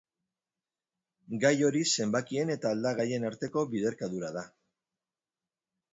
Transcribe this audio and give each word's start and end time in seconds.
Gai 1.43 1.51
hori 1.67 1.83
zenbakien 2.05 2.53
eta 2.55 2.73
aldagaien 2.77 3.29
arteko 3.33 3.67
biderkadura 3.75 4.33
da. 4.39 4.47